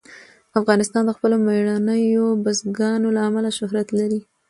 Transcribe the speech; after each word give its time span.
افغانستان 0.59 1.03
د 1.05 1.11
خپلو 1.17 1.35
مېړنیو 1.45 2.25
بزګانو 2.43 3.07
له 3.15 3.21
امله 3.27 3.49
شهرت 3.57 3.87
لري. 3.99 4.19